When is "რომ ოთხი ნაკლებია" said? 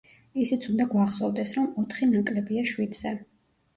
1.59-2.65